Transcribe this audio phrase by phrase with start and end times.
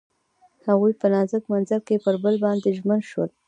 [0.67, 3.29] هغوی په نازک منظر کې پر بل باندې ژمن شول.